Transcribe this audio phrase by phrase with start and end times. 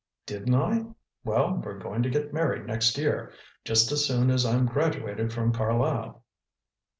[0.25, 0.83] "Didn't I?
[1.23, 3.31] Well, we're going to get married next year,
[3.63, 6.23] just as soon as I'm graduated from Carlisle."